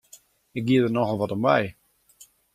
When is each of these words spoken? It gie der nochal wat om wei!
It 0.57 0.65
gie 0.67 0.81
der 0.81 0.93
nochal 0.93 1.19
wat 1.19 1.35
om 1.35 1.45
wei! 1.45 1.63